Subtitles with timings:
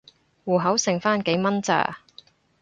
[0.47, 1.99] 戶口剩番幾蚊咋